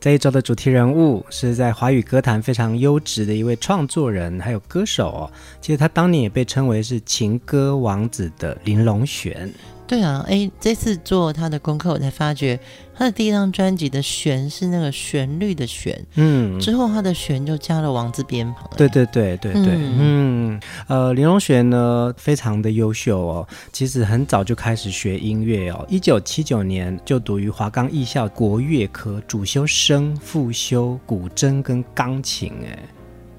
[0.00, 5.30] 这一周的主题人物是在华语歌坛非常优质的一位创作人，还有歌手。
[5.60, 9.52] 其实他当年也被称为是情歌王子的林隆璇。
[9.90, 12.56] 对啊，哎，这次做他的功课，我才发觉
[12.94, 18.70] 他的第一张专辑的“弦”是那个旋律的“旋”，嗯，之后他的“弦”就加了王字边旁。
[18.76, 32.78] 对对对对对，嗯，嗯呃，林隆璇呢非常的优秀哦，其实很早就开始学音乐哦，一九七九年就读于华冈艺校国乐科，主修声，副修古筝跟钢琴，哎，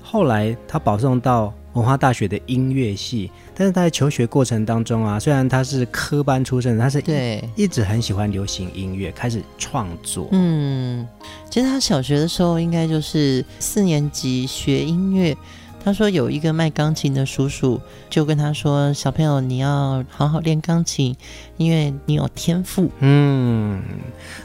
[0.01, 10.27] 后来他保送到文化大学的音乐系，但是他在求学过程当中啊，虽然他是科班出身，他是对一直很喜欢流行音乐，开始创作。
[10.31, 11.07] 嗯，
[11.49, 15.35] 其实他小学的时候应该就是四年级学音乐。
[15.83, 21.15] 他说有一个卖钢琴的叔叔就跟他说：“小朋友，你要好好练钢琴，
[21.57, 23.81] 因为你有天赋。”嗯，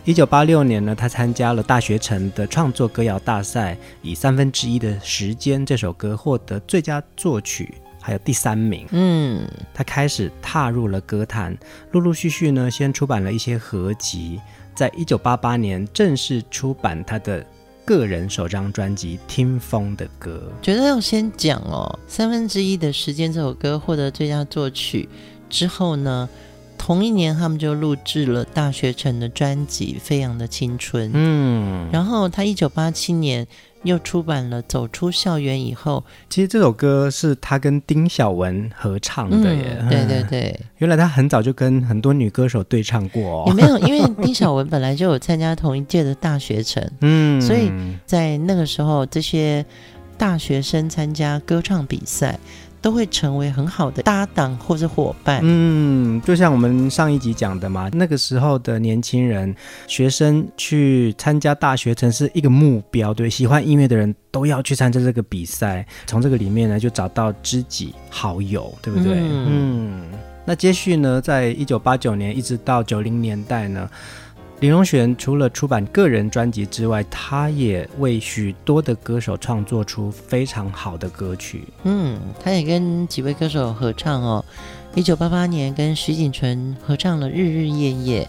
[0.05, 8.87] 一九八六年呢，他参加了大学城的创作歌谣大赛，以三分之一的时间这首歌获得最佳作曲，还有第三名。
[8.93, 11.55] 嗯，他开始踏入了歌坛，
[11.93, 14.41] 陆陆续续呢，先出版了一些合集，
[14.75, 17.45] 在一九八八年正式出版他的。
[17.87, 25.09] 个人首张专辑《听风的歌》，觉得要先讲哦，三分之一的时间这首歌获得最佳作曲
[25.49, 26.29] 之后呢，
[26.77, 31.09] 同一年他们就录制了大学城的专辑《飞扬的青春》。
[31.15, 33.47] 嗯，然后他一九八七年。
[33.87, 39.79] 又出版了《走出校园以后》，其实这首歌是他跟丁晓文合唱的耶。
[39.81, 43.45] 嗯、对对对，原来他很早就跟很多女歌手对唱过哦。
[43.47, 47.71] 也没有，因为丁晓文本来就有参加同一届的大学城， 嗯，所以
[48.05, 49.65] 在那个时候，这些
[50.19, 52.39] 大学生参加歌唱比赛。
[52.87, 55.41] 都会成为很好的搭档或者伙伴。
[55.43, 59.53] 嗯，就像我们上一集讲的嘛，那个时候的年轻人、
[59.89, 69.15] 学生去参加大学城是一个目标，对，喜欢音乐的人都要去参加这个比赛，从这个里面呢就找到知己好友，对不对？
[69.15, 70.03] 嗯，嗯，
[70.45, 73.91] 那接续呢，在一九八九年一直到九零年代呢。
[74.61, 81.65] 林隆璇除了出版个人专辑之外，他也为许多的歌手创作出非常好的歌曲。
[81.85, 84.43] 嗯，他也跟几位歌手合唱哦。
[84.95, 88.25] 一九八八年跟徐锦纯合唱了《日日夜夜》，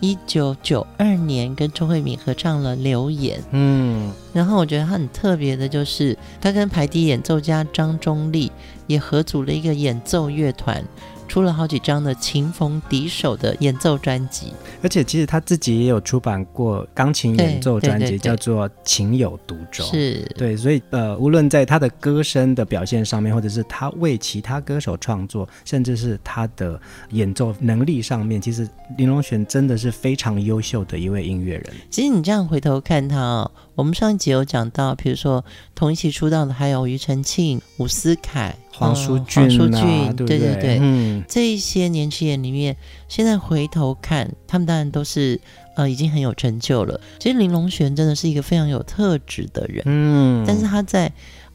[0.00, 3.38] 一九九二年跟周慧敏合唱了《流言》。
[3.50, 8.50] 嗯，然后我觉得他很特别的就是，他跟排笛演奏家张中立
[8.86, 10.82] 也合组了一个演奏乐团。
[11.30, 14.52] 出了好几张的琴逢敌手的演奏专辑，
[14.82, 19.86] 而且其实他自己也有出版过钢琴演奏专辑，叫做《情有独钟》。
[19.92, 26.80] 是对，所以呃，无论在他的歌声的表现上面，或者是他为其他歌手创作，甚至是他的
[27.10, 31.66] 演奏能力上面，其实林隆璇真的是非常优秀的一位音乐人。
[31.90, 35.42] 其实你这样回头看他哦，我们上一集有讲到，比如说
[35.74, 38.54] 同一期出道的还有庾澄庆、伍思凯。
[38.70, 42.76] 黄舒骏、啊，黄舒骏，对对对，嗯，这一些年轻人里面，
[43.08, 45.40] 现在回头看，他们当然都是
[45.76, 47.00] 呃已经很有成就了。
[47.18, 51.10] 其实林隆璇真的是一个非常有特质的人，嗯，但是他在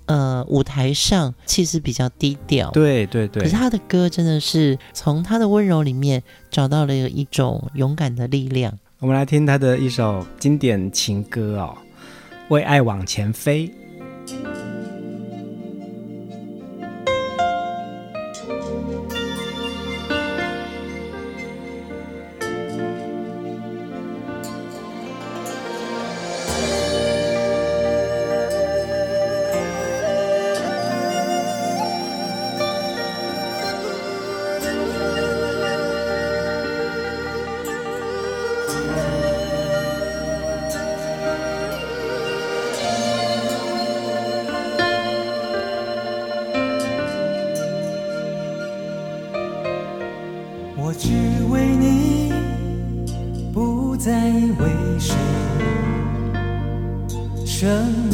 [0.08, 3.44] 呃舞台上气势比较低调，对对对。
[3.44, 8.76] 可是他的歌真的是从他的温柔里面找到了一种勇敢的力量。
[9.00, 11.76] 我们来听他的一首经典情歌哦，
[12.50, 13.68] 《为爱往前飞》。
[57.56, 58.05] 生。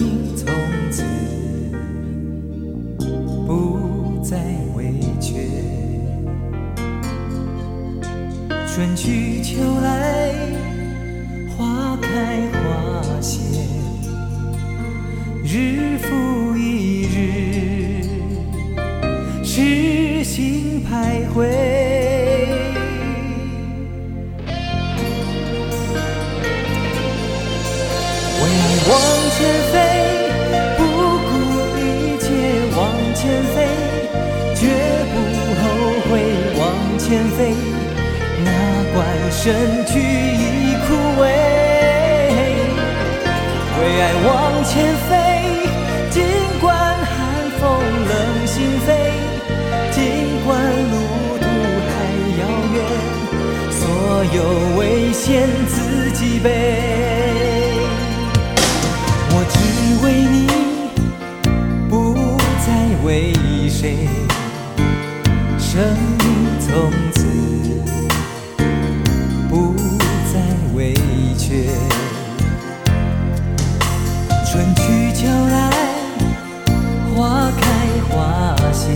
[74.51, 75.71] 春去秋来，
[77.15, 77.63] 花开
[78.09, 78.91] 花谢，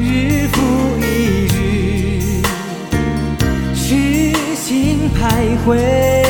[0.00, 0.56] 日复
[0.98, 2.42] 一日，
[3.72, 6.21] 痴心徘徊。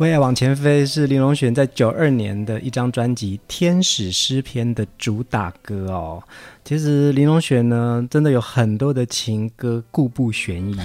[0.00, 6.22] 为爱往前飞是林隆璇在九二年的一张专辑《天使诗篇》的主打歌哦。
[6.64, 10.78] 其实林隆璇呢，真的有很多的情歌，故步悬疑，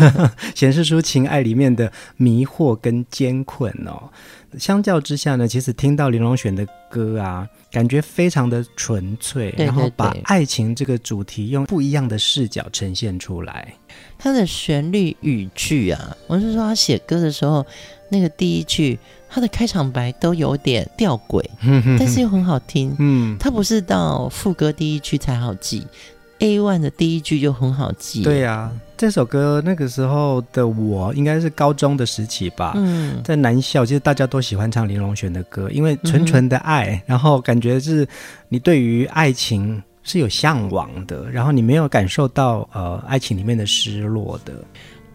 [0.54, 4.10] 显示出情爱里面的迷惑跟艰困哦。
[4.58, 13.72] 相较之下呢，其实听到林隆璇的歌啊，感觉非常的纯粹，对对对，然后把爱情这个主题用不一样的视角呈现出来。
[14.18, 17.64] 他的旋律语句啊，我是说他写歌的时候。
[18.08, 18.98] 那个第一句，
[19.28, 21.44] 他的开场白都有点吊诡，
[21.98, 22.94] 但是又很好听。
[22.98, 25.86] 嗯，他不是到副歌第一句才好记
[26.38, 28.22] ，A one 的第一句就很好记。
[28.22, 32.72] 对呀、啊，这首歌那个时候的我应该是高中的时期吧。
[32.76, 38.06] 嗯，在南校，其实大家都喜欢唱林隆璇的歌，因为纯纯的爱，嗯、然后感觉是
[38.48, 39.82] 你对于爱情。
[40.04, 44.54] 是有向往的，然后你没有感受到呃爱情里面的失落的。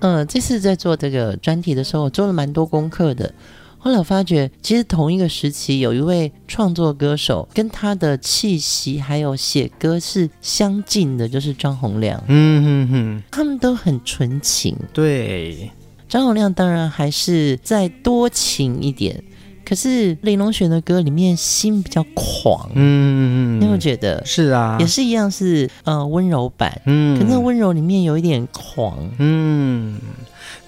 [0.04, 3.34] 嗯、呃，这次在做这个专题的时候，我做了蛮多功课的。
[3.80, 12.22] 后来我发觉，其实同一个时期有一位创作歌手，跟他的气息还有写歌是相近的，就是张洪量。
[12.28, 14.76] 嗯哼哼，他们都很纯情。
[14.94, 15.72] 对，
[16.10, 19.24] 张洪量当然还是再多情一点，
[19.66, 22.70] 可是林隆璇的歌里面心比较狂。
[22.76, 24.24] 嗯，你有没有觉得？
[24.26, 26.82] 是啊，也是一样是呃温柔版。
[26.86, 28.98] 嗯，可是温柔里面有一点狂。
[29.20, 30.00] 嗯。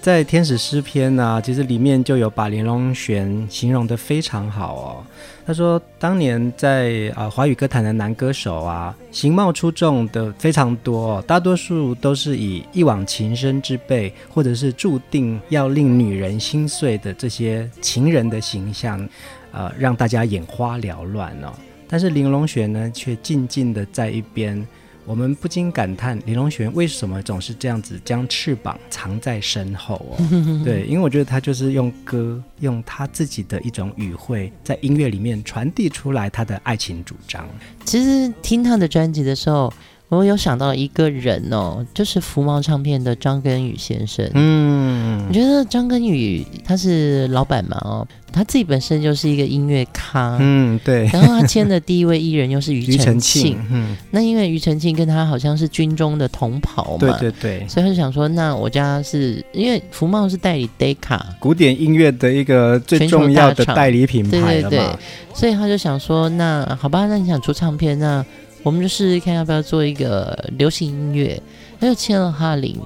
[0.06, 5.04] 在《天使诗篇》呢，其实里面就有把林隆璇形容得非常好哦。
[5.44, 19.04] 他说，当年在啊华语歌坛的男歌手啊，形貌出众的非常多，大多数都是以一往情深之辈，或者是注定要令女人心碎的这些情人的形象，
[19.50, 21.52] 呃，让大家眼花缭乱哦。
[21.88, 24.64] 但是林隆璇呢，却静静地在一边。
[25.06, 30.16] 我们不禁感叹林隆璇为什么总是这样子将翅膀藏在身后哦？
[30.64, 37.48] 对，因为我觉得他就是用歌，用他自己的一种语汇，在音乐里面传递出来他的爱情主张。
[37.84, 39.72] 其实听他的专辑的时候，
[40.08, 44.28] 我有想到一个人哦，就是福茂唱片的张根宇先生。
[44.34, 48.06] 嗯，我觉得张根宇他是老板嘛哦。
[48.32, 51.06] 他自己本身就是一个音乐咖，嗯，对。
[51.06, 64.98] 然后他签的第一位艺人又是庾澄庆，嗯，那因为庾澄庆跟他好像是军中的同袍嘛，对对对，所以他就想说，那我家是因为福茂是代理 Decca 古典音乐的一个最重要的代理品牌了嘛，对对对，
[65.32, 68.22] 所以他就想说，那好吧，那你想出唱片，那
[68.66, 71.40] 我们就试试看要不要做一个流行音乐，
[71.78, 72.76] 他就签了哈林。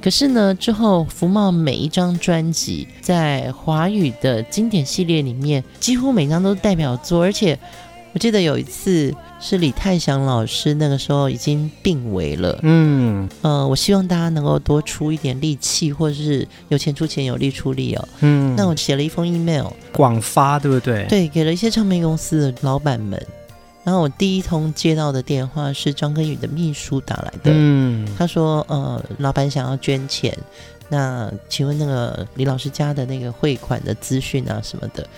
[0.00, 7.20] 可是呢，之后福茂每一张专辑在华语的经典系列里面，几乎每张都是代表作。
[7.20, 7.58] 而且
[8.14, 18.08] 我记得有一次是李泰祥老师那个时候已经病危了，嗯，呃，我希望大家能够多出一点力气，或者是有钱出钱，有力出力哦。
[18.20, 21.04] 嗯，那我写了一封 email，广发对不对？
[21.06, 23.22] 对，给了一些唱片公司的老板们。
[23.88, 30.36] 然后我第一通接到的电话是张根宇的秘书打来的，嗯，他说，呃，老板想要捐钱，
[30.90, 35.08] 那请问那个李老师家的那个汇款的资讯啊什么的，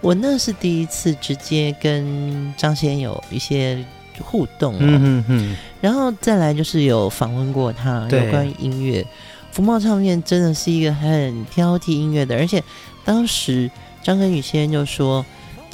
[0.00, 3.84] 我那是第一次直接跟张先有一些
[4.20, 9.04] 互动啊，嗯哼哼，然后再来就是有访问过他有关于音乐，
[9.50, 12.62] 福茂唱片真的是一个很挑剔音乐的，而且
[13.04, 13.68] 当时
[14.00, 15.26] 张根宇先生就说。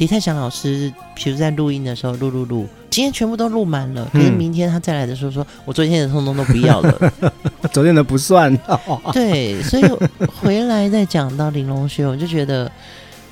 [0.02, 7.12] 李泰祥老师，比如在录音的时候录录录，今天全部都录满了，可是明天他再来的时候说，我昨天的通通都不要了，
[7.70, 8.52] 昨天的不算。
[9.12, 9.84] 对，所以
[10.40, 12.68] 回来再讲到林隆雪，我就觉得，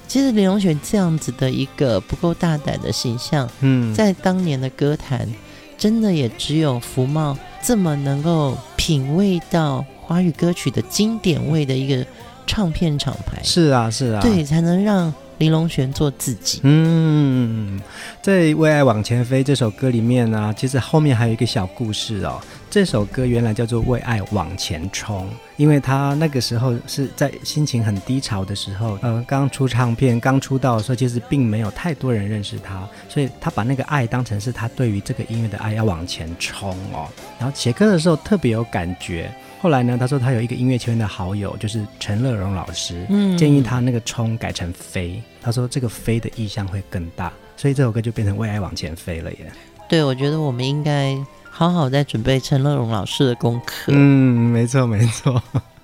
[0.07, 5.27] 其实林隆雪这样子的一个不够大胆的形象，嗯，在当年的歌坛，
[5.77, 12.07] 真的也只有福茂这么能够品味到华语歌曲的经典味的一个
[12.47, 13.43] 唱片厂牌。
[13.43, 15.13] 是啊，是啊，对，才能让。
[15.41, 16.61] 林隆璇做自己。
[16.65, 17.81] 嗯，
[18.21, 22.39] 在《为爱往前飞》这首歌里面呢、其实后面还有一个小故事哦。
[22.69, 25.27] 这首歌原来叫做《为爱往前冲》，
[25.61, 37.07] 因为他那个时候是在心情很低潮的时候，呃，刚出唱片、刚出道的时候，其实并没有太多人认识他，所以他把那个爱当成是他对于这个音乐的爱，要往前冲哦。
[37.39, 39.31] 然后写歌的时候特别有感觉。
[39.61, 45.23] 后来呢，他说他有一个音乐圈的好友，就是陈乐融老师，嗯，建议他那个冲改成飞。
[45.43, 49.53] 他说这个飞的意向会更大，所以这首歌就变成为爱往前飞了耶。
[49.91, 51.15] 对，我觉得我们应该
[51.61, 53.93] 好好在准备陈乐融老师的功课。
[53.93, 55.43] 嗯，没错没错。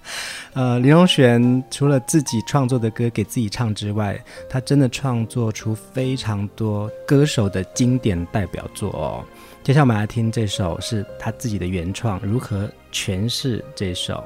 [0.55, 4.19] 呃，林隆璇除了自己创作的歌给自己唱之外，
[4.49, 9.23] 他真的创作出非常多歌手的经典代表作哦。
[9.63, 14.15] 接下来我们来听这首是他自己的原创，如何诠释这首《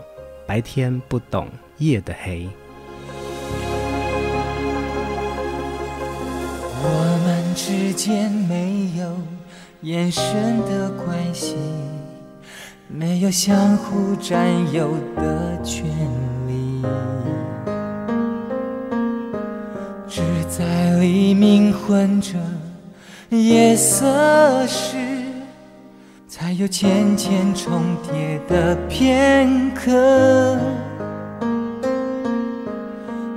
[0.47, 2.43] 白天不懂夜的黑》。
[6.85, 9.17] 我们之间没有
[9.83, 11.57] 眼神的关系，
[12.87, 15.87] 没有相互占有的权
[16.47, 16.83] 利，
[20.07, 20.21] 只
[20.51, 22.37] 在黎明混着
[23.31, 24.99] 夜色时。
[26.29, 30.59] 才有浅浅重叠的片刻，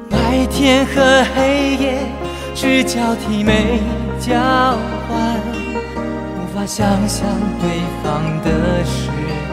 [0.10, 1.98] 白天和黑夜
[2.54, 3.80] 只交替没
[4.20, 4.78] 交，
[6.66, 7.28] 想象
[7.60, 9.10] 对方的世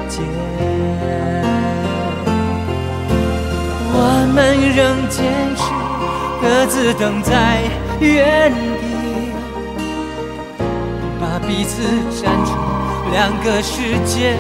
[0.09, 0.23] 界。
[3.93, 3.97] 我
[4.33, 4.39] 们
[4.75, 5.25] 仍坚
[5.57, 5.63] 持
[6.41, 7.63] 各自等在
[8.01, 9.33] 原地，
[11.21, 11.83] 把彼此
[12.23, 12.57] 斩成。
[13.13, 14.37] 两个世界。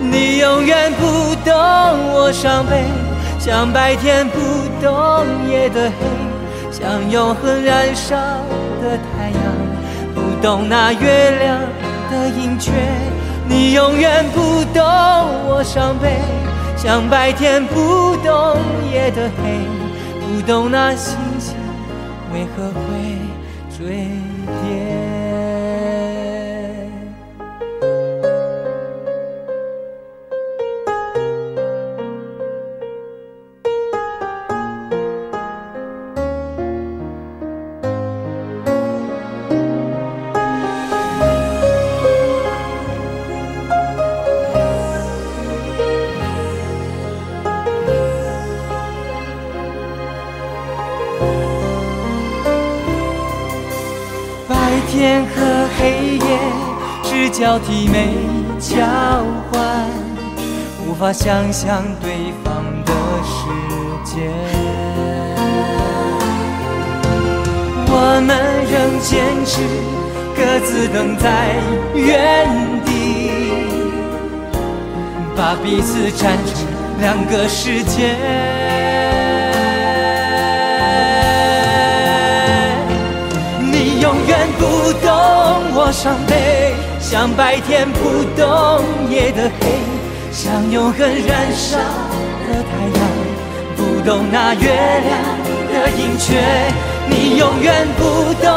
[0.00, 1.52] 你永远不懂
[2.14, 2.86] 我伤悲，
[3.38, 4.38] 像白天不
[4.82, 5.94] 懂夜的黑，
[6.84, 8.14] 像永恒燃烧
[8.82, 9.40] 的太阳，
[10.14, 11.58] 不懂那月亮
[12.10, 12.72] 的盈缺。
[13.48, 14.84] 你永远不懂
[15.48, 16.20] 我伤悲，
[16.76, 18.58] 像白天不懂
[18.92, 19.60] 夜的黑，
[20.20, 21.54] 不懂那星星
[22.34, 23.13] 为何会
[54.48, 54.54] 白
[54.90, 56.38] 天和黑夜
[57.02, 58.08] 只交替没
[58.58, 58.76] 交
[59.50, 59.88] 换，
[60.86, 62.92] 无法想象对方的
[63.24, 63.34] 世
[64.04, 64.30] 界。
[67.96, 68.36] 我们
[68.70, 69.62] 仍坚持
[70.36, 71.56] 各自等在
[71.94, 72.46] 原
[72.84, 73.30] 地，
[75.36, 76.66] 把彼此站成
[77.00, 78.63] 两个世界。
[85.86, 89.68] 我伤悲，像白天不懂夜的黑，
[90.32, 93.00] 像永恒燃烧的太阳，
[93.76, 95.12] 不懂那月亮
[95.68, 96.40] 的盈缺。
[97.06, 98.50] 你永远不懂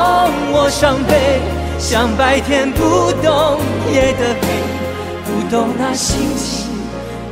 [0.53, 1.41] 我伤悲，
[1.77, 3.59] 像白天不懂
[3.91, 4.47] 夜的黑，
[5.25, 6.69] 不懂那星星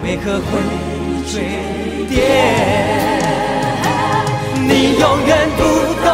[0.04, 0.60] 为何会
[1.32, 1.40] 坠
[2.10, 2.20] 跌。
[4.60, 5.64] 你永远不
[6.04, 6.12] 懂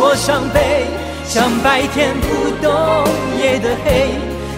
[0.00, 0.88] 我伤悲。
[1.34, 2.26] 像白天不
[2.62, 2.70] 懂
[3.40, 4.10] 夜的黑，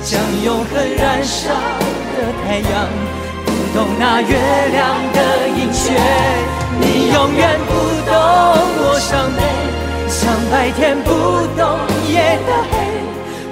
[0.02, 2.88] 像永恒燃烧的太阳，
[3.46, 4.36] 不懂那月
[4.72, 5.92] 亮的盈缺。
[6.80, 7.72] 你永远不
[8.10, 8.12] 懂
[8.82, 9.40] 我伤悲，
[10.08, 11.10] 像白天不
[11.56, 11.78] 懂
[12.12, 12.74] 夜的黑，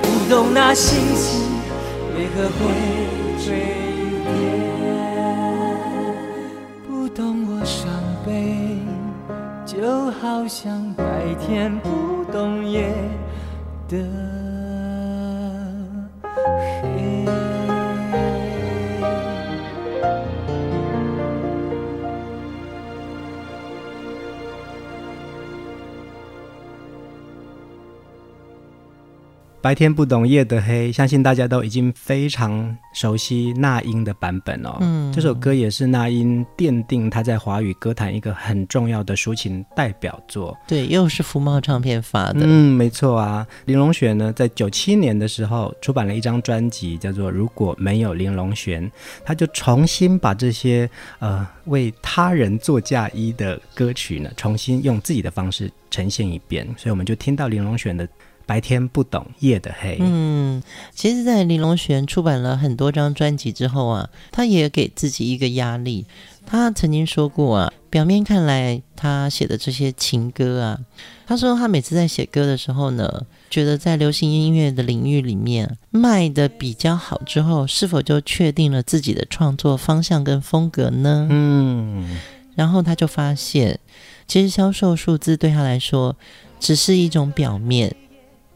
[0.02, 1.42] 不懂那星星
[2.16, 3.21] 为何会
[10.22, 12.12] 好像白天不。
[12.32, 12.90] 懂夜
[13.88, 14.41] 的。
[29.62, 34.76] 白天不懂夜的黑，相信大家都已经非常熟悉那英的版本哦。
[34.80, 40.58] 嗯，这首歌也是那英奠定他在华语歌坛一个很重要的抒情代表作。
[40.66, 42.40] 对，又是福茂唱片发的。
[42.42, 43.46] 嗯，没错啊。
[43.66, 48.84] 林隆璇呢，在九七年的时候出版了一张专辑，叫做《如果没有林隆璇》，
[49.24, 56.66] 他就重新把这些呃为他人做嫁衣的歌曲呢，重新用自己的方式呈现一遍。
[56.76, 58.08] 所以我们就听到林隆璇的。
[58.46, 59.96] 白天不懂夜的黑。
[60.00, 66.06] 嗯，其实，在林隆璇出版了很多张专辑之后啊，他也给自己一个压力。
[66.44, 70.78] 他曾经说过啊，表面看来他写的这些情歌啊，
[71.24, 81.28] 他说他每次在写歌的时候呢，觉得在流行音乐的领域里面卖的比较好之后，是否就确定了自己的创作方向跟风格呢？
[81.30, 82.18] 嗯，
[82.56, 83.78] 然后他就发现，
[84.26, 86.16] 其实销售数字对他来说
[86.58, 87.94] 只是一种表面。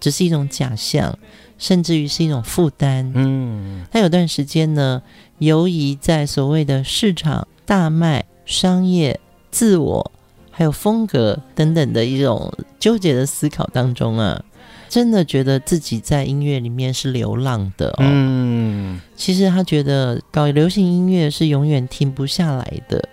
[0.00, 1.18] 只是一种假象，
[1.58, 3.10] 甚至于是一种负担。
[3.14, 5.02] 嗯，他有段时间呢，
[5.38, 9.18] 游移在所谓的市场、大卖、商业、
[9.50, 10.12] 自我，
[10.50, 14.44] 还有风格等等的一种纠结的思考当中啊，
[14.88, 17.96] 真的觉得自己在音乐里面是流浪的哦。
[18.00, 23.08] 嗯，其实他觉得搞流行音乐是永远停不下来的。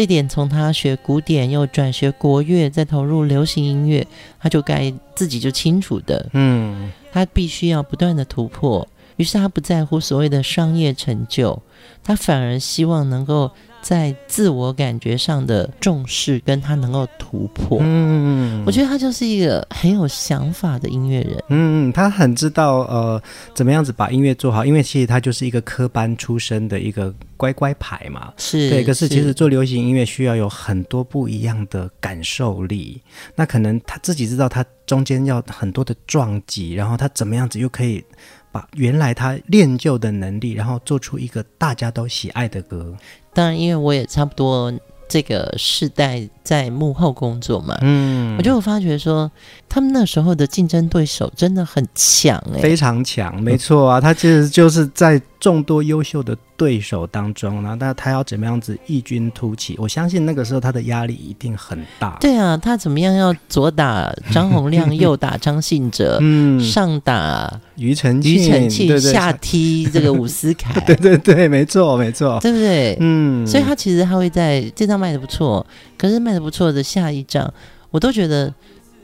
[0.00, 4.06] 这点从他学古典又转学国乐，再投入流行音乐，
[4.40, 8.88] 他就该自己就清楚的，嗯，他必须要不断的突破。
[9.16, 11.60] 于是他不在乎所谓的商业成就，
[12.02, 13.50] 他反而希望能够。
[13.82, 23.22] 在自我感觉上的重视，跟他能够突破，嗯，我觉得他就是一个很有想法的音乐人，嗯，他很知道呃
[23.54, 33.00] 怎么样子把音乐做好，因为其实他就是一个科班出身的一个乖乖牌嘛，是对，可是其实做流行音乐需要有很多不一样的感受力，
[33.34, 38.04] 那可能他自己知道他中间要很多的撞击，然后他怎么样子又可以。
[38.52, 42.92] 把原来他练就的能力，然后做出一个大家都喜爱的歌。
[43.32, 44.72] 当然，因为我也差不多
[45.08, 49.30] 这个世代在幕后工作嘛，嗯，我就发觉说，
[49.68, 59.74] 他们那时候的竞争对手真的很强哎、欸，非常强，没错啊，他其实就是在众多优秀的对手当中，然后他他要怎么样子异军突起？
[59.78, 62.18] 我相信那个时候他的压力一定很大。
[62.20, 72.96] 对啊，他怎么样要左打张洪亮，右打张信哲， 嗯，上打庾澄庾澄庆，下踢这个伍思凯， 对对对，没错没错，对不对？
[73.00, 77.52] 嗯，所以他其实他会在这张卖的不错，可是卖的不错的下一张，
[77.90, 78.52] 我都觉得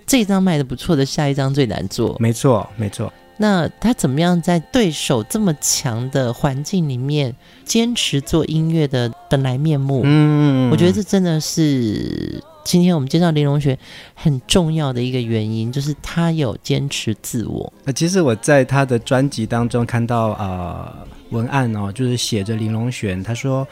[0.07, 2.17] 这张卖的不错的下一张最难做。
[2.19, 3.13] 没错没错。
[3.39, 7.37] 那他怎么样在对手这么强的环境里面
[7.67, 10.01] 坚持做音乐的本来面目？
[10.05, 13.79] 嗯，我觉得这真的是今天我们介绍林隆学
[14.15, 17.71] 很重要的一个原因，就是他有坚持自我。
[17.85, 20.91] 那，其实我在他的专辑当中看到呃
[21.29, 23.69] 文案哦，就是写着林隆璇，他说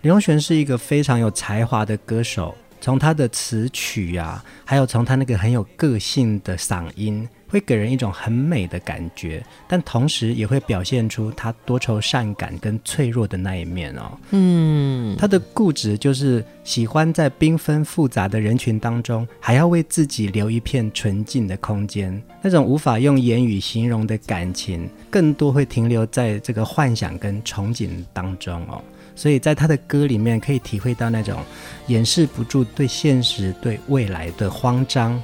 [0.00, 2.52] 林隆璇是一个非常有才华的歌手，
[2.84, 7.26] 从他的词曲啊，还有从他那个很有个性的嗓音。
[7.48, 14.18] 会给人一种很美的感觉，但同时也会表现出他多愁善感跟脆弱的那一面哦。
[14.32, 22.20] 嗯，他的固执就是喜欢在缤纷复杂的人群当中，还要为自己留一片纯净的空间。
[22.42, 28.82] 那种无法用言语形容的感情，更多会停留在这个幻想跟憧憬当中哦。
[29.14, 31.38] 所以在他的歌里面，可以体会到那种
[31.86, 35.22] 掩饰不住对现实、对未来的慌张。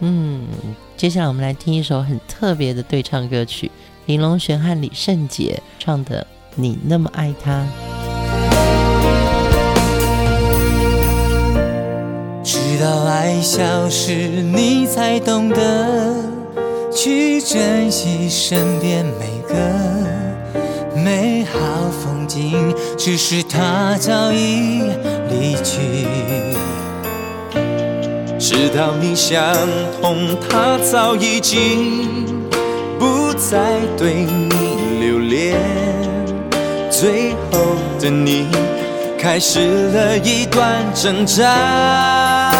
[0.00, 0.46] 嗯。
[0.96, 3.70] 接下来我们来听一首很特别的对唱歌曲，
[4.04, 6.20] 林隆璇和李圣杰唱的
[6.54, 7.62] 《你那么爱他》。
[12.44, 16.14] 直到爱消失，你才懂得
[16.92, 19.54] 去珍惜身边每个
[21.04, 21.58] 美好
[21.90, 24.82] 风景，只是他早已
[25.30, 26.06] 离去。
[28.38, 29.42] 直到你想
[30.02, 32.26] 通，他早已经
[32.98, 34.50] 不再对你
[35.00, 35.56] 留恋。
[36.90, 38.46] 最后的你
[39.18, 42.52] 开始了一段挣扎。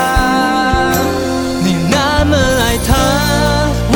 [1.62, 2.96] 你那么爱他，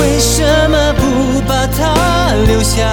[0.00, 2.92] 为什么不把他留下？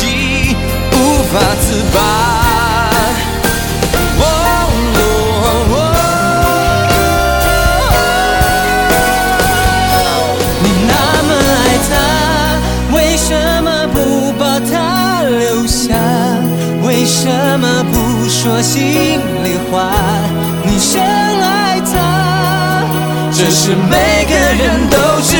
[1.31, 1.97] 无法自拔。
[10.61, 11.55] 你那么爱
[11.89, 11.91] 他，
[12.93, 13.29] 为什
[13.63, 13.97] 么不
[14.33, 15.95] 把他留下？
[16.83, 19.93] 为什么不说心里话？
[20.65, 22.83] 你深爱他，
[23.31, 25.37] 这是每个人都知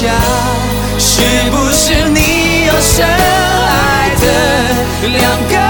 [0.00, 0.14] 下，
[0.96, 4.26] 是不是你有深爱的
[5.08, 5.67] 两个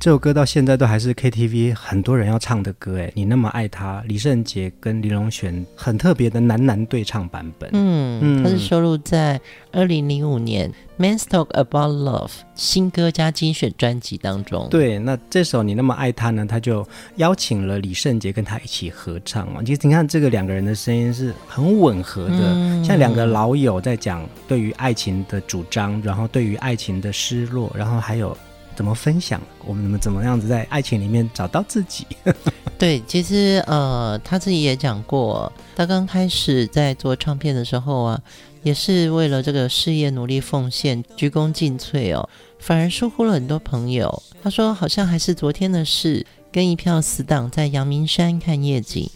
[0.00, 7.68] 这首歌到现在都还是 KTV 很多人要唱的歌，哎，你那么爱他，李圣杰跟林隆璇很特别的男男对唱版本。
[7.74, 9.38] 嗯，它是收录在
[9.72, 14.66] 二零零五年《Men's Talk About Love》新歌加精选专辑当中。
[14.70, 19.62] 对，那这首你那么爱他呢，他就邀请了李圣杰跟他一起合唱嘛。
[19.62, 28.34] 其实你看这个两个人的声音是很吻合的，嗯、像两个老友在讲对于爱情的主张，然后对于爱情的失落，然后还有。
[28.80, 29.38] 怎么分享？
[29.66, 32.06] 我们怎么怎么样子在爱情里面找到自己？
[32.80, 38.22] 对，其实呃，他自己也讲过，他刚开始在做唱片的时候啊，
[38.62, 42.26] 也是为了这个事业努力奉献，鞠躬尽瘁哦，
[42.58, 44.22] 反而疏忽了很多朋友。
[44.42, 49.10] 他说，好像还是昨天的事，跟一票死党在阳明山看夜景，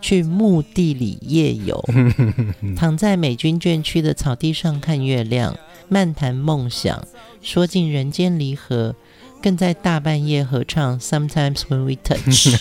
[0.00, 1.84] 去墓地里夜游，
[2.78, 5.56] 躺在美军眷区的草地上看月亮，
[5.88, 7.04] 漫谈梦想，
[7.42, 8.94] 说尽人间离合。
[9.42, 12.56] 更在大半夜合唱《Sometimes When We Touch》，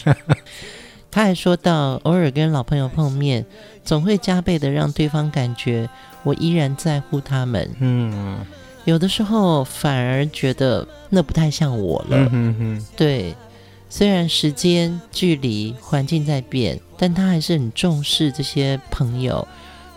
[1.10, 3.46] 他还说到，偶尔跟老朋友碰面，
[3.84, 5.90] 总会加倍的让对方感觉
[6.24, 7.70] 我依然在乎他们。
[7.80, 8.46] 嗯，
[8.86, 12.18] 有的时候反而觉得那不太像我了。
[12.18, 12.86] 嗯哼哼。
[12.96, 13.36] 对，
[13.90, 19.48] 虽然时间、距离、环境在变，但他还是很重视这些朋友。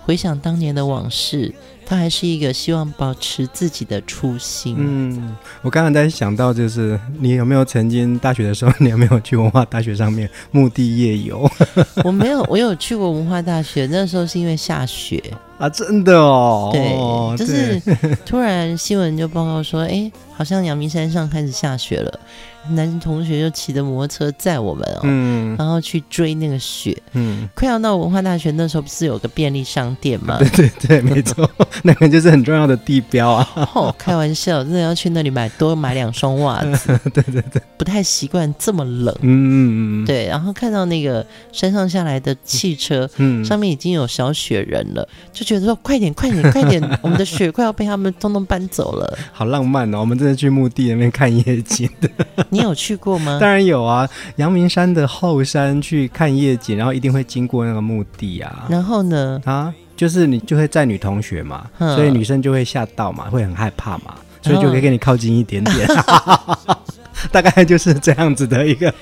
[0.03, 1.55] 回想当年的往事。
[1.91, 4.77] 他还是一个希望保持自己的初心。
[4.79, 11.51] 嗯，我刚刚在想到，就是你有没有曾经大学的时候，你有没有去文化大学上面墓地夜游？
[12.05, 15.21] 我没有，我有去过文化大学，那时候是因为下雪
[15.59, 16.71] 啊，真的哦。
[16.73, 22.21] 对，就是突然新闻就报告说，哎，好像阳明山上开始下雪了。
[22.69, 30.39] 男生同学就骑着摩托车载我们哦，嗯，然后去追那个雪，嗯，快要到文化大学那时候不是有个便利商店吗？
[30.55, 31.51] 对对对，没错，
[31.83, 33.49] 那个就是很重要的地标啊。
[33.75, 36.99] 哦，开玩笑，真的要去那里买多买两双袜子。
[37.13, 39.15] 对对对，不太习惯这么冷。
[39.23, 49.19] 嗯嗯嗯，对，然后看到那个山上下来的汽车，嗯，上面已经有小雪人了，就觉得说快点快点快点，我们的雪快要被他们通通搬走了。
[49.33, 52.09] 好浪漫哦，我们真的去墓地那边看夜景的。
[52.51, 53.39] 你有去过吗？
[53.43, 58.67] 当然有啊，阳明山的后山去看夜景，然后一定会经过那个墓地啊。
[58.69, 59.41] 然后呢？
[59.45, 65.89] 啊，就是你就会载女同学嘛，嗯、所以女生就会吓到嘛，会很害怕嘛，所以就可以跟你靠近一点点。
[67.31, 68.93] 大概就是这样子的一个。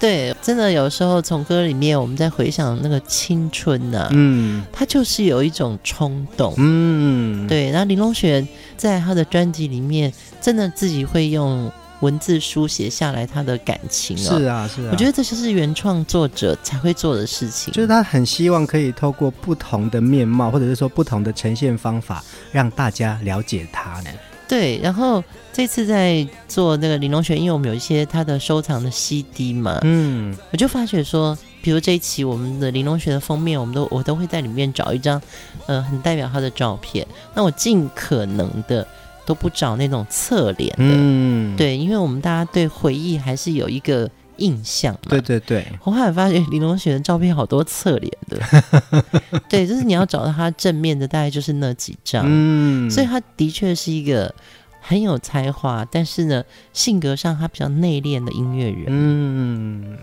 [0.00, 7.70] 对，真的有时候从歌里面我们在回想那个青春呢、啊，嗯，它就是有一种冲动，嗯，对。
[7.70, 11.70] 然后林隆璇在他的专辑里面，真的自己会用。
[12.00, 24.10] 文字书写下来他的感情哦，是啊是啊，我觉得这就是原创作者才会做的事情，就是他很希望可以透过不同的面貌，或者是说不同的呈现方法，让大家了解他呢。
[24.46, 35.20] 对，然后这次在做那个玲珑学，因为我们有一些他的收藏的 CD 嘛，嗯，我就发觉说，比如这一期我们的玲珑学的封面，我们都我都会在里面找一张，
[35.66, 38.86] 呃，很代表他的照片，那我尽可能的。
[39.28, 45.00] 都不找那种侧脸的，嗯，对，因为我们大家对回忆还是有一个印象嘛。
[45.10, 48.40] 对对对，我后来发现林隆璇的照片好多侧脸的，
[49.50, 52.24] 对，就是你要找到他正面的，大概就是那几张。
[52.26, 54.34] 嗯，所以他的确是一个
[54.80, 58.86] 很有才华，但是呢，性格上他比较内敛的音乐人。
[58.88, 59.98] 嗯，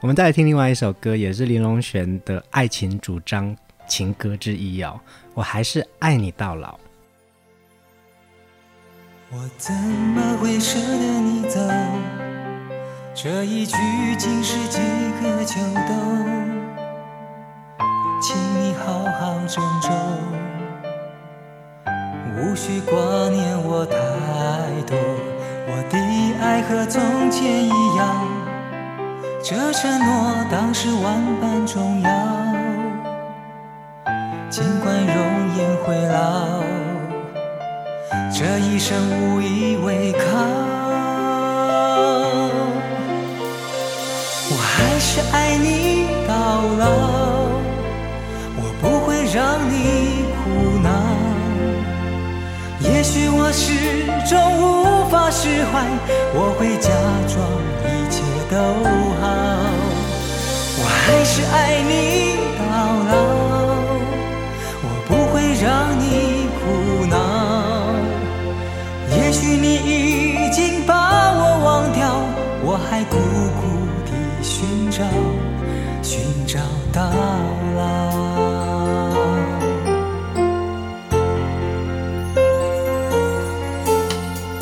[0.00, 3.56] 我们再来听另外一首歌，也是林隆璇的爱情主张
[3.86, 4.98] 情歌之一哦，
[5.32, 6.76] 我还是爱你到老。
[9.36, 11.58] 我怎么会舍得你走？
[13.16, 13.76] 这一句
[14.16, 14.78] 竟是几
[15.20, 15.96] 个秋冬，
[18.22, 19.92] 请你好好珍重，
[22.36, 22.94] 无需挂
[23.30, 23.96] 念我太
[24.86, 24.96] 多。
[25.66, 25.98] 我的
[26.40, 28.28] 爱和从前一样，
[29.42, 32.08] 这承诺当时万般重要，
[34.48, 36.83] 尽管容颜会老。
[38.32, 40.18] 这一生无以为靠，
[44.50, 46.34] 我还是爱你到
[46.78, 46.82] 老，
[48.56, 49.72] 我不会让你
[50.42, 50.42] 苦
[50.82, 50.88] 恼。
[52.80, 53.72] 也许我始
[54.28, 55.86] 终无法释怀，
[56.34, 56.90] 我会假
[57.28, 57.34] 装
[57.86, 58.56] 一切都
[59.20, 59.22] 好。
[60.76, 61.54] 我还是爱
[61.88, 61.92] 你
[62.58, 62.62] 到
[63.08, 63.12] 老，
[64.82, 65.93] 我不会让
[70.54, 72.14] 经把我忘掉，
[72.62, 73.16] 我还苦
[73.58, 73.66] 苦
[74.06, 75.02] 地寻找，
[76.00, 76.60] 寻找
[76.92, 77.10] 到
[77.74, 77.80] 老。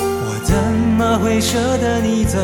[0.08, 0.56] 我怎
[0.96, 2.38] 么会舍得你走，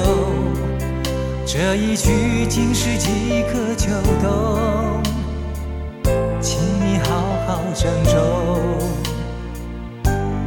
[1.47, 3.89] 这一去竟是几个秋
[4.21, 5.03] 冬，
[6.43, 8.15] 请你好好珍重，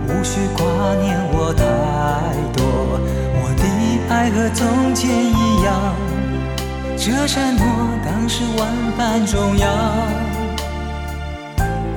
[0.08, 0.64] 无需挂
[1.02, 1.18] 念
[4.54, 5.96] 从前一样，
[6.98, 7.66] 这承诺
[8.06, 9.68] 当时万般重要，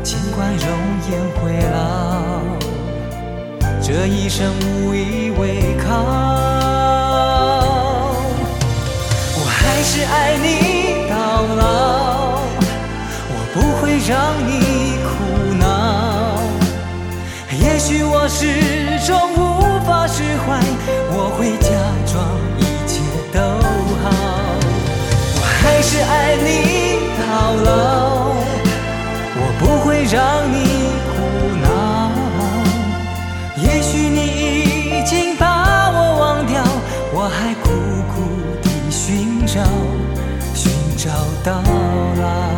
[0.03, 0.67] 尽管容
[1.11, 2.41] 颜会老。
[3.83, 5.91] 这一生无依为靠，
[9.37, 11.15] 我还是爱你到
[11.57, 12.41] 老，
[13.29, 15.13] 我不会让你苦
[15.59, 15.63] 恼。
[17.61, 18.47] 也许我始
[19.07, 19.37] 终无
[19.87, 20.59] 法释怀，
[21.11, 21.69] 我会假
[25.87, 26.49] 是爱你
[27.19, 27.69] 到老
[29.37, 30.57] 我不会让你
[31.11, 31.15] 苦
[31.63, 31.67] 恼。
[33.63, 36.65] 也许你已经把我忘掉
[37.13, 37.69] 我还苦
[38.15, 38.15] 苦
[38.63, 39.61] 的寻找
[40.55, 41.11] 寻找
[41.45, 41.63] 到
[42.23, 42.54] 老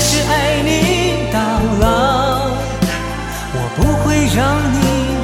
[0.00, 1.38] 是爱你到
[1.78, 1.86] 老
[3.52, 4.38] 我不会让
[4.72, 4.78] 你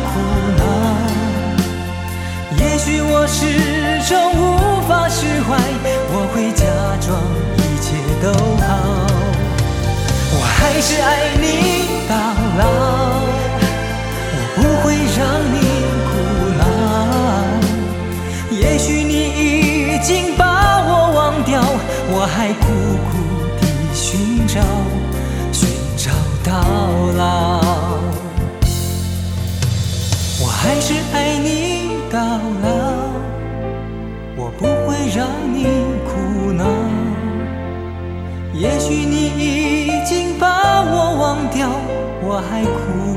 [0.06, 0.12] 苦
[0.58, 0.62] 恼。
[2.58, 3.40] 也许我始
[4.06, 5.56] 终无法释怀
[6.12, 6.62] 我会假
[7.00, 7.08] 装
[7.56, 7.86] 一切
[8.22, 8.28] 都
[8.62, 8.68] 好。
[10.32, 11.44] 我还是爱你
[12.06, 12.14] 到
[12.58, 12.62] 老
[14.34, 14.84] 我不会
[15.16, 15.18] 让
[15.54, 15.56] 你
[16.06, 16.12] 苦
[16.58, 16.60] 恼
[18.50, 21.62] 也许你已经把我忘掉
[22.10, 22.66] 我还苦
[26.56, 26.62] 到
[27.18, 27.60] 老
[30.40, 32.18] 我还是爱你到
[32.62, 32.68] 老
[34.38, 35.64] 我不会让你
[36.06, 36.64] 哭恼
[38.54, 41.68] 也许你已经把我忘掉
[42.22, 42.70] 我还苦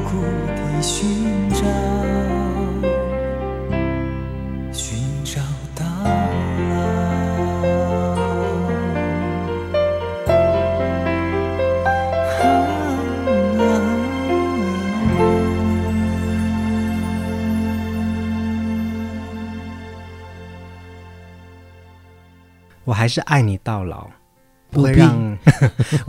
[0.04, 0.22] 苦
[0.58, 1.19] 的寻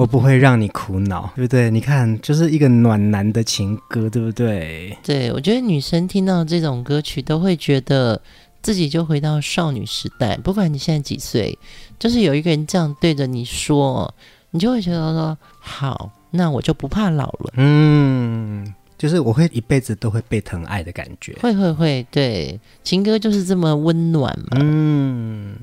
[0.07, 1.71] 不会让你苦恼，对不对？
[1.71, 4.97] 你看，就是一个暖男的情歌，对不对？
[5.03, 8.21] 对，我觉得女生听到这种歌曲，都会觉得
[8.61, 10.37] 自己就回到少女时代。
[10.37, 11.59] 不管你现在几岁，
[11.99, 14.13] 就是有一个人这样对着你说，
[14.51, 17.53] 你就会觉得说：好，那我就不怕老了。
[17.57, 21.35] 嗯，就是我会一辈子都会被疼爱的感觉。
[21.41, 24.59] 会会会，对，情歌就是这么温暖嘛。
[24.61, 25.57] 嗯。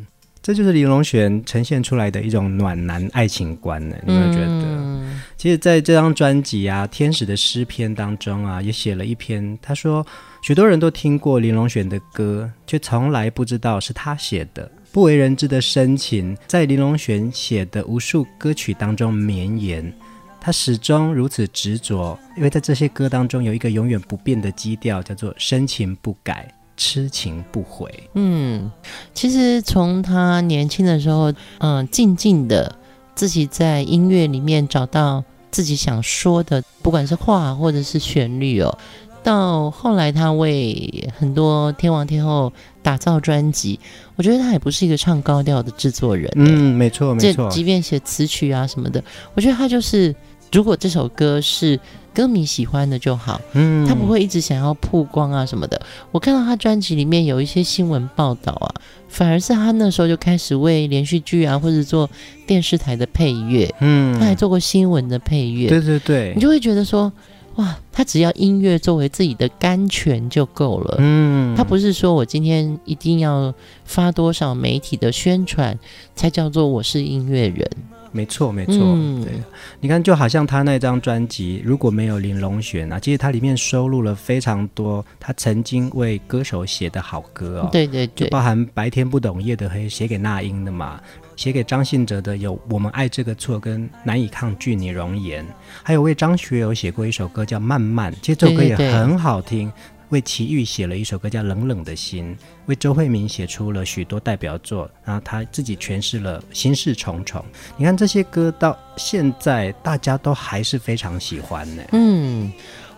[0.48, 4.46] 这就是林隆璇呈现出来的一种暖男爱情观呢，你有没有觉得？
[4.46, 9.60] 嗯、其实，在这张专辑啊，《天使的诗篇》当中啊，也写了一篇。
[9.62, 10.08] 他说，
[10.42, 14.72] 许多人都听过林隆璇的歌，却从来不知道是他写的。
[14.94, 19.94] 不为人知的深情，在林隆璇写的无数歌曲当中绵延。
[20.40, 26.48] 他始终如此执着，因为在这些歌当中有一个永远不变的基调，叫做深情不改。
[26.78, 27.92] 痴情不悔。
[28.14, 28.72] 嗯，
[29.14, 32.74] 其实从他年轻的时候，嗯，静静的
[33.16, 38.78] 自己在音乐里面找到自己想说的，不管是话或者是旋律哦。
[39.24, 43.78] 到后来他为很多天王天后打造专辑，
[44.16, 46.32] 我觉得他也不是一个唱高调的制作人。
[46.36, 47.50] 嗯，没错没错。
[47.50, 49.04] 即便写词曲啊什么的，
[49.34, 50.16] 我觉得他就是，
[50.52, 51.80] 如果这首歌是。
[52.14, 55.80] 歌迷喜欢的就好，嗯，他不会一直想要曝光啊什么的。
[56.12, 58.74] 我看到他专辑里面有一些新闻报道啊，
[59.08, 62.10] 反而是他那时候就开始为连续剧啊或者做
[62.48, 67.14] 电视台的配乐，嗯，他还做过新闻的配乐，对对对，你就会觉得说，
[67.58, 73.54] 哇，他只要音乐作为自己的甘泉就够了，嗯，他不是说我今天一定要
[73.86, 75.78] 发多少媒体的宣传
[76.16, 77.70] 才叫做我是音乐人。
[78.12, 79.34] 没错，没错，嗯、对，
[79.80, 91.00] 你看，就好像他那张专辑，如果没有林隆璇啊，其实他里面收录了非常多他曾经为歌手写的好歌哦，对对对，就包含白天不懂夜的黑写给那英的嘛，
[91.36, 95.44] 写给张信哲的有《我们爱这个错》跟《难以抗拒你容颜》，
[95.84, 99.68] 还有为张学友写过一首歌叫《慢慢》，其实这首歌也很好听。
[99.68, 102.36] 对对对为齐豫写了一首歌叫《冷冷的心》，
[102.66, 107.42] 为周慧敏写出了许多代表作，然后他自己诠释了《心事重重》。
[107.76, 111.84] 你看这些歌到现在大家都还是非常喜欢呢。
[111.92, 112.52] 嗯，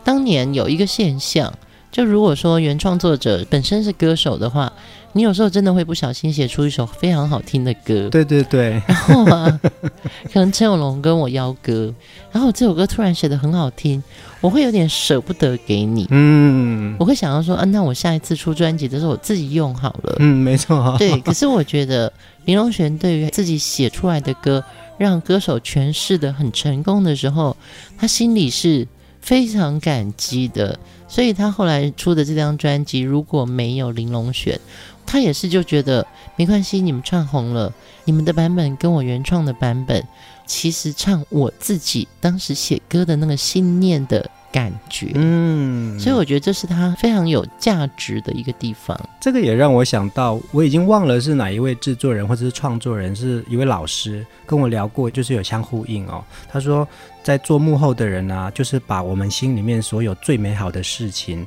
[0.03, 1.51] 当年有一个现象，
[1.91, 4.71] 就如果说原创作者本身是歌手的话，
[5.13, 8.07] 你有时候真的会不小心写出一首非常好听的歌。
[8.09, 8.79] 对对对。
[8.87, 9.59] 然后啊，
[10.31, 11.91] 可能陈永龙跟我邀歌，
[12.31, 14.03] 然后这首歌突然写得很好听。
[14.41, 21.19] 我会有点舍不得给你，嗯，我会想要说，啊，那我下一次出专辑的时候，我自己用好了，嗯，没错，对。
[21.21, 22.11] 可是我觉得
[22.45, 24.63] 林隆璇对于自己写出来的歌，
[24.97, 27.57] 让歌手诠释的很成功的时候，
[27.97, 28.87] 他心里是
[29.19, 30.79] 非常感激的。
[31.09, 34.59] 所以他后来出的这张专辑，如果没有林隆璇，
[35.07, 37.73] 他也是就觉得没关系，你们唱红了，
[38.05, 40.01] 你们的版本跟我原创的版本。
[40.49, 48.99] 其实唱我自己当时写歌的那个信念的感觉，嗯，所以我觉得这是他非常有价值的一个地方。
[49.21, 56.25] 这个也让我想到，我已经忘了是哪一位制作人或者是创作人，是一位老师跟我聊过，就是有相呼应哦。
[56.51, 56.85] 他说，
[57.21, 61.45] 在做幕后的人啊，就是把我们心里面所有最美好的事情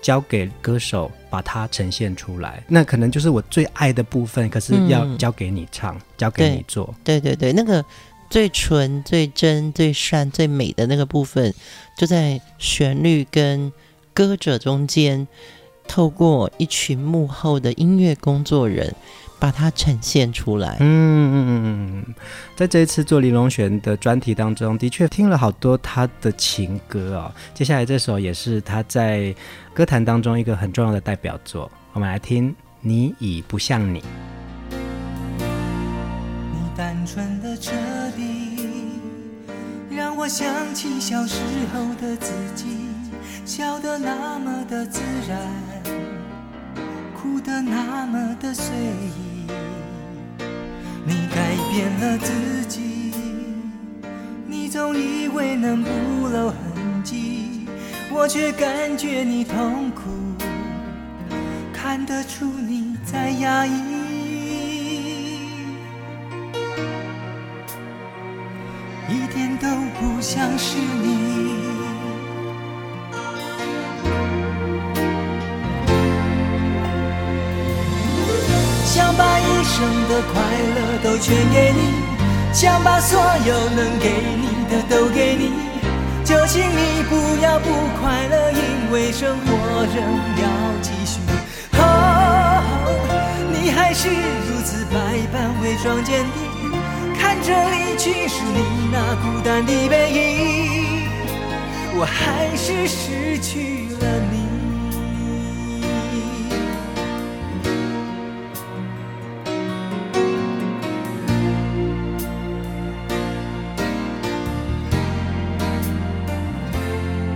[0.00, 2.62] 交给歌手，把它呈现出来。
[2.66, 6.94] 那可能就是我最爱的部分，可是要交给你唱，嗯、交给你做。
[7.04, 7.84] 对对对，那个。
[8.30, 11.54] 最纯、最真、最善、最美的那个部分，
[11.96, 13.72] 就在旋律跟
[14.12, 15.26] 歌者中间，
[15.86, 18.94] 透过一群幕后的音乐工作人，
[19.38, 20.76] 把它呈现出来。
[20.80, 22.14] 嗯嗯嗯嗯，
[22.54, 27.32] 在这一次做林隆璇的专题当中，的确听了好多他的情歌哦。
[27.54, 29.34] 接下来这首也是他在
[29.72, 32.50] 歌坛当中一个很重要的代表作，我们来听
[32.80, 34.00] 《你已不像你》。
[34.70, 37.37] 你单纯
[40.28, 41.40] 想起小时
[41.72, 42.66] 候的自己，
[43.46, 45.40] 笑得那么的自然，
[47.16, 49.46] 哭得那么的随意。
[51.06, 53.14] 你改变了自己，
[54.46, 57.66] 你总以为能不露痕迹，
[58.12, 60.02] 我却感觉你痛苦，
[61.72, 63.97] 看得出你在压抑。
[69.68, 71.52] 都不像是你，
[78.86, 80.40] 想把一生的快
[80.74, 81.80] 乐都全给你，
[82.54, 84.08] 想把所有能给
[84.40, 85.52] 你的都给你，
[86.24, 87.68] 就请你不要不
[88.00, 90.02] 快乐，因为生活仍
[90.42, 90.48] 要
[90.80, 91.20] 继续。
[91.74, 92.62] 哦，
[93.52, 94.96] 你还是如此百
[95.30, 96.47] 般伪装坚定。
[97.38, 101.08] 看着离去时你那孤单的背影，
[101.96, 104.48] 我还是失去了你。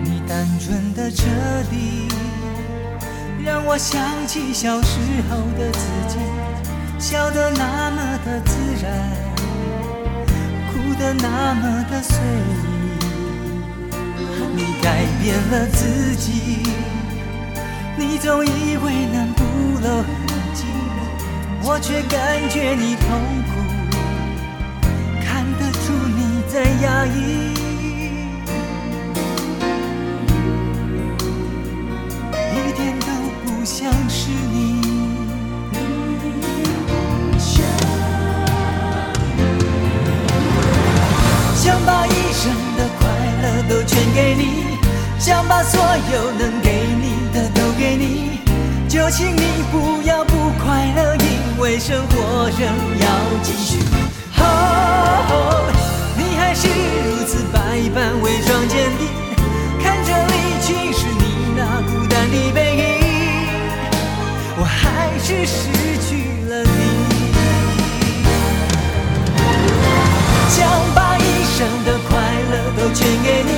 [0.03, 1.29] 你单纯的彻
[1.71, 2.09] 底，
[3.45, 4.99] 让我想起小时
[5.31, 6.19] 候的自己，
[6.99, 9.32] 笑得那么的自然。
[11.03, 12.63] 的那么的随意，
[14.55, 16.63] 你改变了自己，
[17.97, 19.43] 你总以为能不
[19.81, 20.07] 露痕
[20.55, 20.65] 迹，
[21.65, 23.51] 我却感觉你痛苦，
[25.25, 27.19] 看得出你在压抑，
[32.55, 33.07] 一点都
[33.45, 34.72] 不像是你。
[41.63, 43.09] 想把一生的快
[43.41, 44.77] 乐都全给你，
[45.17, 45.81] 想把所
[46.13, 48.41] 有能给你的都给你，
[48.89, 53.07] 就请你不要不快乐，因为生活仍要
[53.45, 53.79] 继续。
[54.39, 55.71] 哦，
[56.19, 57.61] 你还是如此百
[57.95, 59.07] 般伪装坚定，
[59.81, 60.33] 看着离
[60.67, 61.25] 去时你
[61.57, 62.83] 那孤单的背影，
[64.59, 65.71] 我还是失
[66.09, 66.11] 去
[66.49, 66.73] 了你。
[70.51, 71.17] 想把
[71.53, 72.19] 生的快
[72.51, 73.53] 乐都全给你，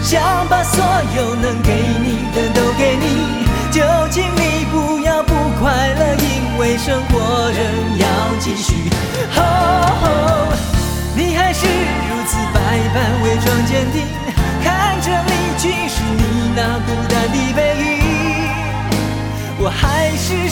[0.00, 0.84] 想把所
[1.16, 3.04] 有能给你的都给你，
[3.72, 8.06] 就请你不要不快乐，因为生活仍要
[8.38, 8.88] 继续。
[9.36, 10.54] 哦，
[11.16, 12.60] 你还是如此百
[12.94, 14.06] 般伪装坚定，
[14.62, 16.22] 看着离去时你
[16.54, 17.90] 那孤单的背影，
[19.58, 20.48] 我还是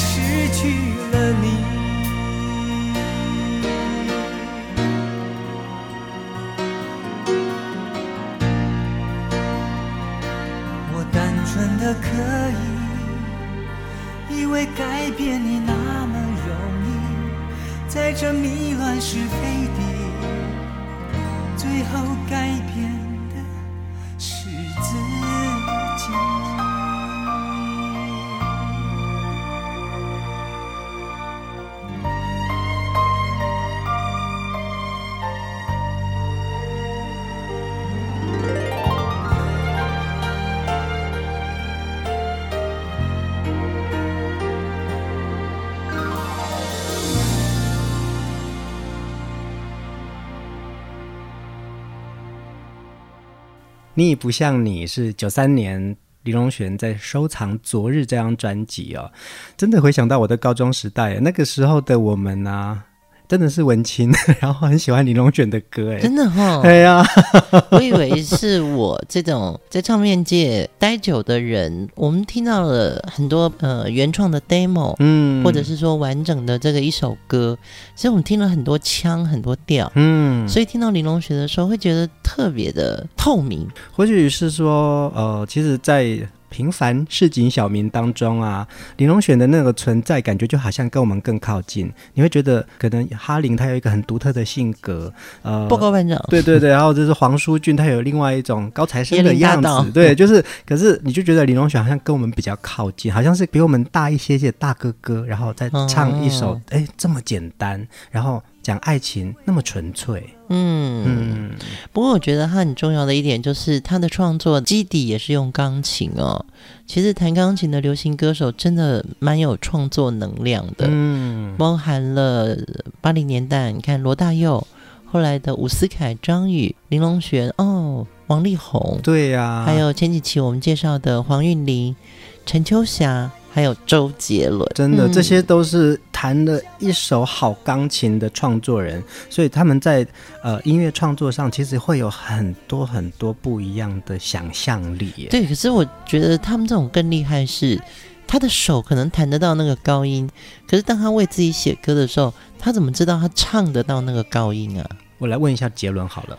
[54.00, 59.12] 你不像你是九三年李荣璇在收藏《昨日》这张专辑哦，
[59.58, 62.82] 真的回想到我的高中时代，那个时候的我们呢。
[63.30, 64.12] 真的是文青，
[64.42, 67.06] 然后很喜欢林隆璇的歌，哎，真的哈、哦，对呀、啊，
[67.70, 77.56] 我以为是我这种在唱片界待久的人，我们听到了很多呃原创的 demo，嗯，或者是说完整的这个一首歌，
[77.94, 86.18] 其实我们听了很多腔，很多调，嗯，所以听到林隆璇的时候，会觉得特别的透明，或许是说，呃，其实，在。
[86.50, 88.66] 平凡市井小民当中啊，
[88.98, 91.90] 林隆璇的那个存在感觉就好像跟我们更靠近。
[92.14, 95.10] 你会觉得可能哈林他有一个很独特的性格，
[95.42, 108.42] 呃，报告班长，对对对，然后就是黄舒骏他有另外一种高材生的样子，对， 就是，可是你就觉得林隆璇好像跟我们比较靠近，好像是比我们大一些些大哥哥，然后再唱一首，哎、嗯，这么简单，然后。
[108.62, 111.50] 讲爱情那么纯粹，嗯嗯。
[111.92, 116.44] 不过我觉得他很重要的一点就是他的创作基底也是用钢琴哦。
[116.86, 122.56] 其实弹钢琴的流行歌手真的蛮有创作能量的，嗯，包含了
[123.00, 124.66] 八零年代，你看罗大佑，
[125.06, 131.96] 后来的伍思凯、张宇、林隆璇，哦，王力宏，对呀、啊，还有前几期我们介绍的黄韵玲、
[132.44, 133.30] 陈秋霞。
[133.52, 140.06] 还有周杰伦，真的，这些都是弹了一手好钢琴的创作人，嗯、所以他们在
[140.42, 145.28] 呃音乐创作上其实会有很多很多不一样的想象力。
[145.30, 147.80] 对，可是我觉得他们这种更厉害是，
[148.26, 150.30] 他的手可能弹得到那个高音，
[150.68, 154.88] 可是当他为自己写歌的时候，他怎么知道他唱得到那个高音啊？
[155.18, 156.38] 我来问一下杰伦好了。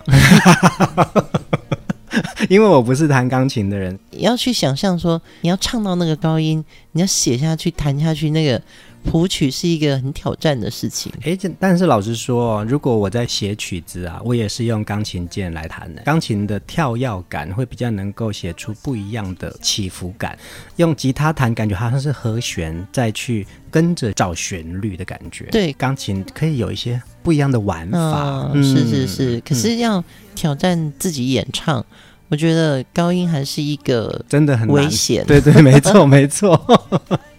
[2.49, 8.61] 因为我不是弹钢琴的人，你要去想象说你要唱到那个高音，你要写下去、弹下去，那个
[9.03, 11.11] 谱曲是一个很挑战的事情。
[11.23, 16.01] 哎，这但是老实说，如果我在写曲子啊，我也是用钢琴键来弹的。
[16.03, 20.37] 钢琴的跳跃感会比较能够写出不一样的起伏感，
[20.77, 25.45] 用吉他弹感觉好像是和弦再去跟着找旋律的感觉。
[25.45, 28.51] 对，钢琴可以有一些不一样的玩法。
[28.55, 30.03] 是是是，可是要
[30.35, 31.79] 挑战自己演唱。
[31.79, 31.85] 嗯
[32.31, 35.21] 我觉得高音还是一个真的很危险。
[35.25, 36.57] 对对，没错没错。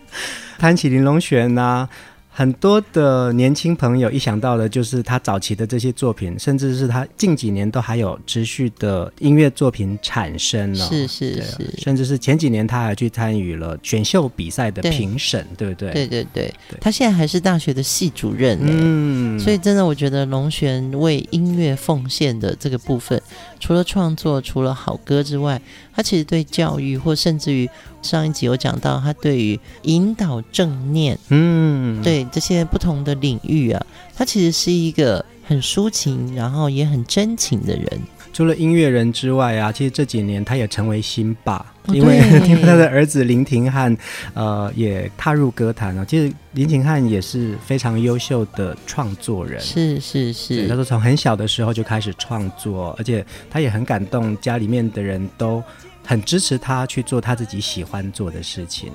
[0.63, 1.89] 谈起林隆璇呢？
[2.35, 10.87] 很多的年轻朋友一想到的就是他早期的这些作品，甚至是他近几年都还有持续的音乐作品产生了。
[10.87, 15.93] 是是是，甚至是前几年他还去参与了选秀比赛的评审，对，对不对？
[15.93, 18.73] 对对对，他现在还是大学的系主任呢。
[18.73, 23.21] 嗯，所以真的，我觉得龙璇为音乐奉献的这个部分，
[23.63, 25.63] 除了创作，除了好歌之外，
[25.95, 27.71] 他其实对教育，或甚至于
[28.03, 33.87] 上一集有讲到，他对于引导正念，嗯，对这些不同的领域啊，
[34.17, 38.01] 他其实是一个很抒情，然后也很真情的人。
[38.33, 42.17] 除了音乐人之外啊，其实这几年他也成为新爸，因为
[42.49, 43.95] 因为他的儿子林廷汉，
[44.33, 46.05] 呃，也踏入歌坛了。
[46.07, 50.67] 其实林廷汉也是非常优秀的创作人，是是是。
[50.67, 55.63] 他说从很小的时候就开始创作，而且他也很感动，家里面的人都
[56.03, 58.91] 很支持他去做他自己喜欢做的事情。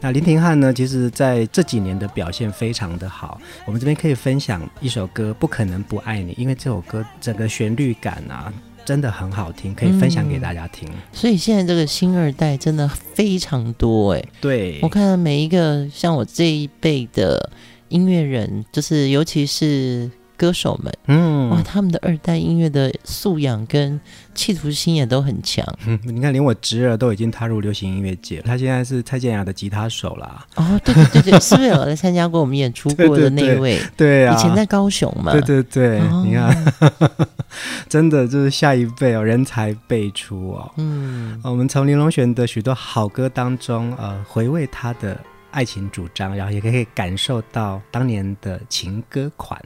[0.00, 3.40] 那林廷汉呢，其实在这几年的表现非常的好。
[3.64, 8.52] 我们这边可以分享一首歌《不可能不爱你》，因为这首歌整个旋律感啊。
[8.86, 10.88] 真的很好听，可以分享给大家听。
[10.88, 14.24] 嗯，所以现在这个新二代真的非常多哎。
[14.40, 17.50] 对，我看每一个像我这一辈的
[17.88, 20.10] 音乐人，就是尤其是。
[20.36, 23.98] 歌手们，嗯，哇，他们的二代音乐的素养跟
[24.34, 25.66] 企图心也都很强。
[25.86, 30.46] 嗯， 你看，连我侄儿都已经踏入流行音乐界了，他现在是蔡健雅的吉他手啦。
[30.56, 33.78] 哦，对对对对，是不是有来参加过我们演出过的那一位？
[33.96, 35.32] 对，对，对，对啊，以前在高雄嘛。
[35.32, 36.72] 对对对，哦、你看，
[37.88, 40.70] 真的就是下一辈哦，人才辈出哦。
[40.76, 45.18] 嗯，我们从林隆璇的许多好歌当中，呃，回味他的
[45.50, 49.58] 爱情主张，然后也可以感受到当年的情歌款。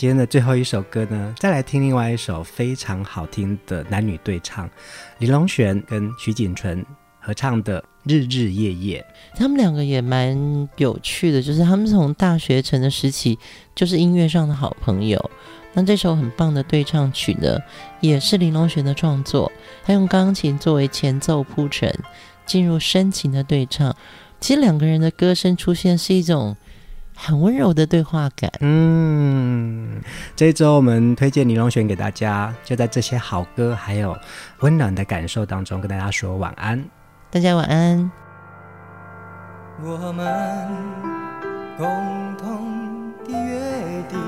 [0.00, 4.66] 今天的最后一首歌呢，再来听另外一首非常好听的男女对唱，
[5.18, 6.78] 林隆璇跟徐锦纯
[7.20, 9.06] 合合唱的《日日夜夜》。
[9.38, 13.38] 他们两个也蛮有趣的，就是他们从大学城的时期
[13.74, 15.30] 就是音乐上的好朋友。
[15.74, 17.58] 那这首很棒的对唱曲呢，
[18.00, 19.52] 也是林隆璇的创作，
[19.84, 21.94] 他用钢琴作为前奏铺陈，
[22.46, 23.94] 进入深情的对唱。
[24.40, 26.56] 其实两个人的歌声出现是一种
[27.22, 28.50] 很温柔的对话感。
[28.60, 30.00] 嗯，
[30.34, 34.16] 这一周我们推荐林隆璇给大家，就在这些好歌还有
[34.60, 36.82] 温暖的感受当中，跟大家说晚安。
[37.30, 38.10] 大家晚安。
[39.82, 40.68] 我们
[41.78, 41.86] 共
[42.36, 44.18] 同的约定，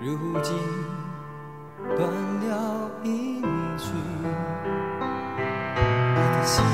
[0.00, 0.56] 如今
[1.96, 2.10] 断
[2.48, 3.42] 了音
[3.78, 3.92] 讯，
[6.16, 6.64] 我的心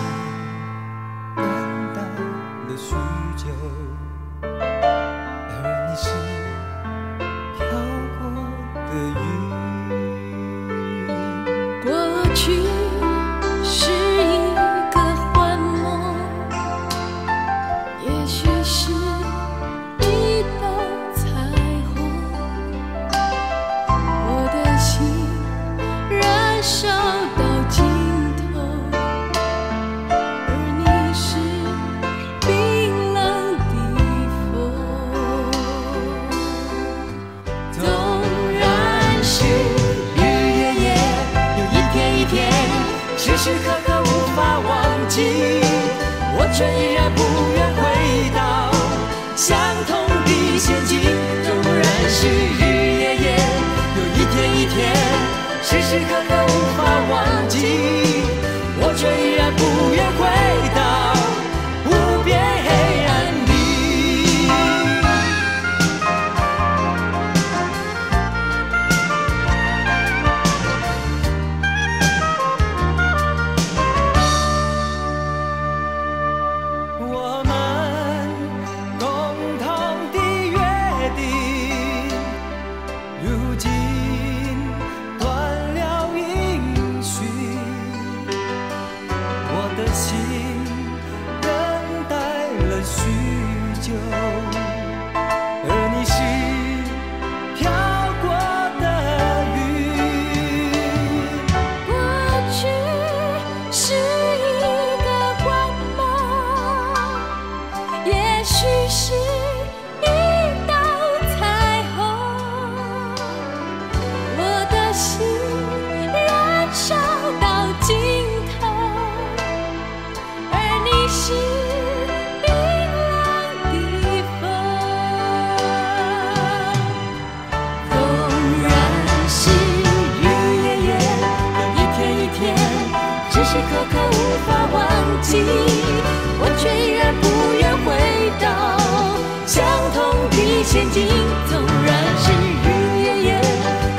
[140.77, 141.07] 眼睛，
[141.49, 143.41] 纵然是日日夜夜，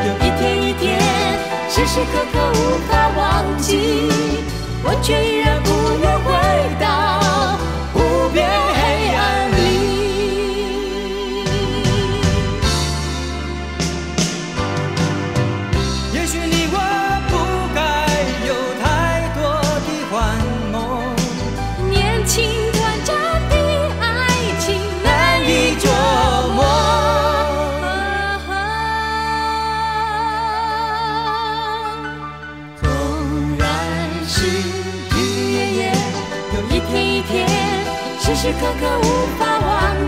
[0.05, 1.01] 有一天一天，
[1.67, 4.11] 时时刻刻无法忘记，
[4.84, 6.30] 我却依然不愿回
[6.80, 6.86] 到。
[7.95, 8.76] 无边。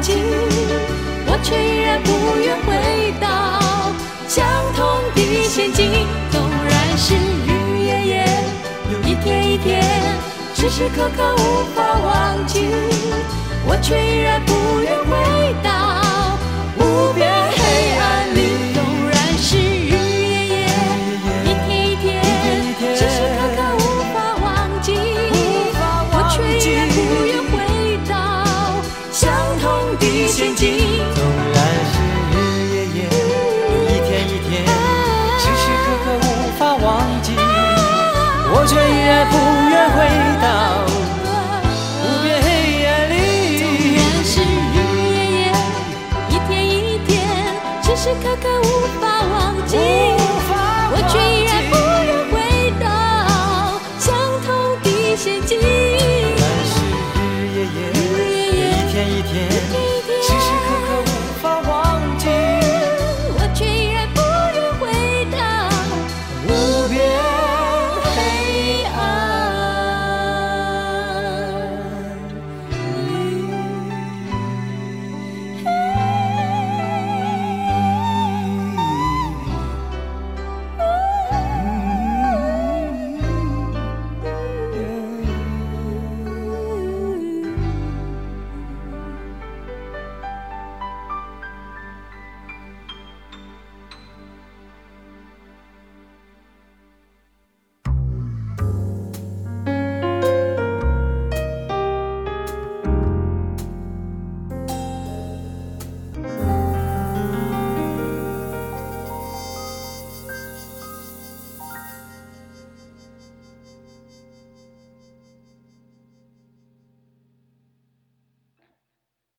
[0.02, 3.26] 我却依然不愿回到
[4.30, 4.80] 相同
[5.14, 6.08] 的陷阱。
[6.32, 8.14] 纵然是日日夜夜，
[8.94, 9.84] 有一天一天，
[10.56, 12.66] 时时刻刻无法忘记，
[13.68, 15.79] 我却依然不愿回到。